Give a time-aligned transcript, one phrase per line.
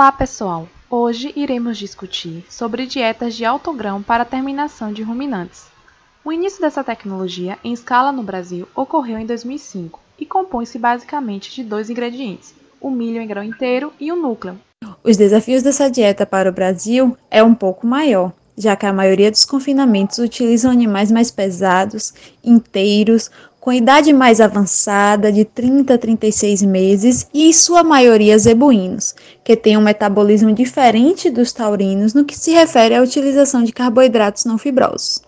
[0.00, 5.64] Olá pessoal, hoje iremos discutir sobre dietas de alto grão para terminação de ruminantes.
[6.24, 11.64] O início dessa tecnologia em escala no Brasil ocorreu em 2005 e compõe-se basicamente de
[11.64, 14.56] dois ingredientes, o milho em grão inteiro e o núcleo.
[15.02, 19.32] Os desafios dessa dieta para o Brasil é um pouco maior, já que a maioria
[19.32, 23.32] dos confinamentos utilizam animais mais pesados, inteiros,
[23.68, 29.54] com idade mais avançada, de 30 a 36 meses, e em sua maioria zebuínos, que
[29.54, 34.56] têm um metabolismo diferente dos taurinos no que se refere à utilização de carboidratos não
[34.56, 35.20] fibrosos.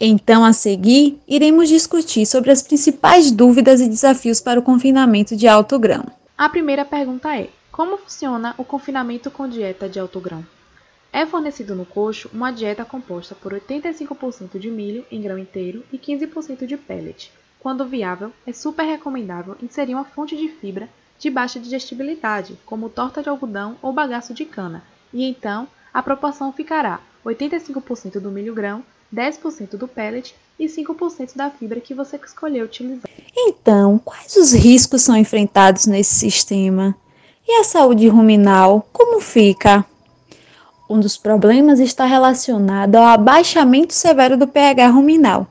[0.00, 5.46] Então, a seguir, iremos discutir sobre as principais dúvidas e desafios para o confinamento de
[5.46, 6.04] alto grão.
[6.36, 10.44] A primeira pergunta é: como funciona o confinamento com dieta de alto grão?
[11.12, 15.96] É fornecido no coxo uma dieta composta por 85% de milho em grão inteiro e
[15.96, 17.30] 15% de pellet,
[17.68, 23.22] quando viável, é super recomendável inserir uma fonte de fibra de baixa digestibilidade, como torta
[23.22, 28.82] de algodão ou bagaço de cana, e então a proporção ficará 85% do milho grão,
[29.14, 33.10] 10% do pellet e 5% da fibra que você escolheu utilizar.
[33.36, 36.96] Então, quais os riscos são enfrentados nesse sistema?
[37.46, 39.84] E a saúde ruminal, como fica?
[40.88, 45.46] Um dos problemas está relacionado ao abaixamento severo do pH ruminal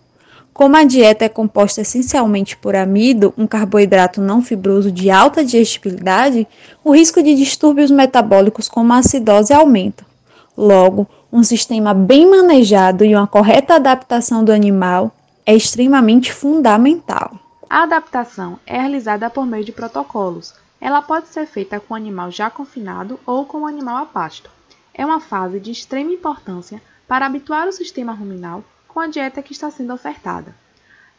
[0.58, 6.48] como a dieta é composta essencialmente por amido, um carboidrato não fibroso de alta digestibilidade,
[6.84, 10.04] o risco de distúrbios metabólicos como a acidose aumenta.
[10.58, 15.12] Logo, um sistema bem manejado e uma correta adaptação do animal
[15.46, 17.40] é extremamente fundamental.
[17.70, 20.56] A adaptação é realizada por meio de protocolos.
[20.82, 24.50] Ela pode ser feita com o animal já confinado ou com o animal a pasto.
[24.92, 28.64] É uma fase de extrema importância para habituar o sistema ruminal
[28.98, 30.56] com a dieta que está sendo ofertada.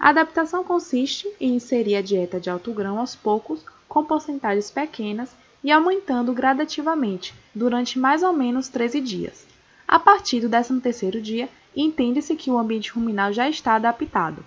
[0.01, 5.31] A adaptação consiste em inserir a dieta de alto grão aos poucos, com porcentagens pequenas
[5.63, 9.47] e aumentando gradativamente durante mais ou menos 13 dias.
[9.87, 14.45] A partir do 13º dia, entende-se que o ambiente ruminal já está adaptado.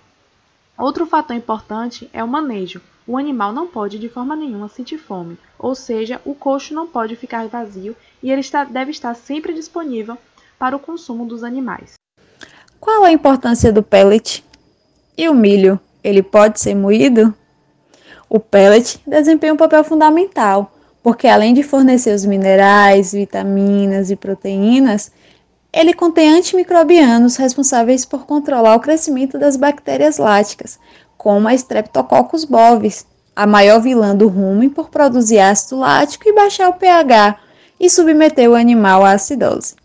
[0.76, 2.82] Outro fator importante é o manejo.
[3.06, 7.16] O animal não pode de forma nenhuma sentir fome, ou seja, o coxo não pode
[7.16, 10.18] ficar vazio e ele está, deve estar sempre disponível
[10.58, 12.01] para o consumo dos animais.
[12.82, 14.44] Qual a importância do pellet?
[15.16, 17.32] E o milho, ele pode ser moído?
[18.28, 25.12] O pellet desempenha um papel fundamental, porque além de fornecer os minerais, vitaminas e proteínas,
[25.72, 30.76] ele contém antimicrobianos responsáveis por controlar o crescimento das bactérias láticas,
[31.16, 33.06] como a Streptococcus bovis,
[33.36, 37.38] a maior vilã do rumen por produzir ácido lático e baixar o pH
[37.78, 39.76] e submeter o animal à acidose.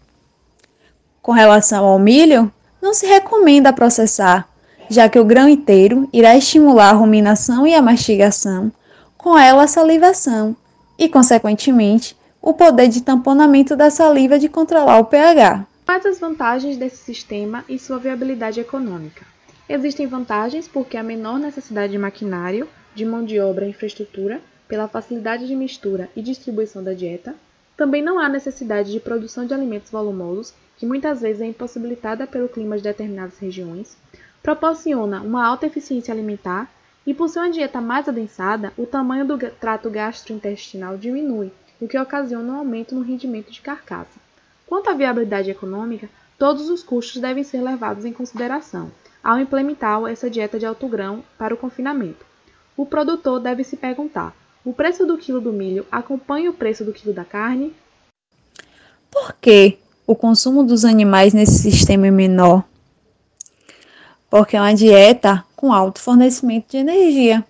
[1.22, 2.52] Com relação ao milho,
[2.82, 4.48] não se recomenda processar,
[4.90, 8.72] já que o grão inteiro irá estimular a ruminação e a mastigação,
[9.18, 10.56] com ela a salivação
[10.98, 15.66] e, consequentemente, o poder de tamponamento da saliva de controlar o pH.
[15.86, 19.26] Quais as vantagens desse sistema e sua viabilidade econômica?
[19.70, 24.88] Existem vantagens porque há menor necessidade de maquinário, de mão de obra e infraestrutura, pela
[24.88, 27.36] facilidade de mistura e distribuição da dieta.
[27.78, 32.50] Também não há necessidade de produção de alimentos volumosos que muitas vezes é impossibilitada pelo
[32.50, 33.96] clima de determinadas regiões,
[34.42, 36.72] proporciona uma alta eficiência alimentar
[37.06, 41.98] e, por ser uma dieta mais adensada, o tamanho do trato gastrointestinal diminui, o que
[41.98, 44.20] ocasiona um aumento no rendimento de carcaça.
[44.66, 48.92] Quanto à viabilidade econômica, todos os custos devem ser levados em consideração
[49.24, 52.26] ao implementar essa dieta de alto grão para o confinamento.
[52.76, 54.36] O produtor deve se perguntar:
[54.66, 57.74] o preço do quilo do milho acompanha o preço do quilo da carne?
[59.10, 59.78] Por quê?
[60.08, 62.64] o consumo dos animais nesse sistema é menor,
[64.30, 67.44] porque é uma dieta com alto fornecimento de energia.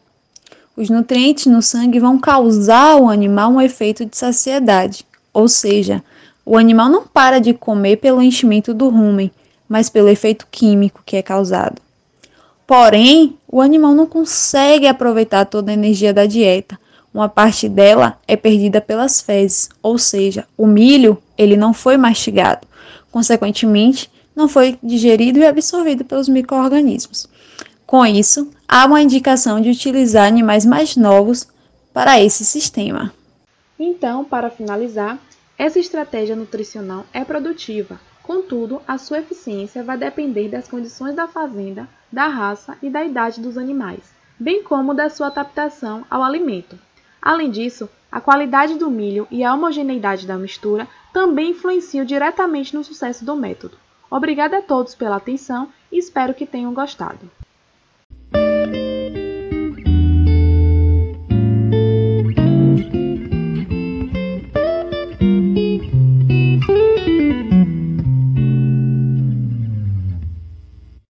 [0.76, 6.04] Os nutrientes no sangue vão causar ao animal um efeito de saciedade, ou seja,
[6.44, 9.32] o animal não para de comer pelo enchimento do rumen,
[9.70, 11.80] mas pelo efeito químico que é causado.
[12.66, 16.78] Porém, o animal não consegue aproveitar toda a energia da dieta.
[17.18, 22.68] Uma parte dela é perdida pelas fezes, ou seja, o milho ele não foi mastigado.
[23.10, 27.28] Consequentemente, não foi digerido e absorvido pelos micro-organismos.
[27.88, 31.48] Com isso, há uma indicação de utilizar animais mais novos
[31.92, 33.12] para esse sistema.
[33.80, 35.18] Então, para finalizar,
[35.58, 41.90] essa estratégia nutricional é produtiva, contudo, a sua eficiência vai depender das condições da fazenda,
[42.12, 44.04] da raça e da idade dos animais,
[44.40, 46.78] bem como da sua adaptação ao alimento.
[47.22, 52.84] Além disso, a qualidade do milho e a homogeneidade da mistura também influenciam diretamente no
[52.84, 53.78] sucesso do método.
[54.10, 57.30] Obrigada a todos pela atenção e espero que tenham gostado.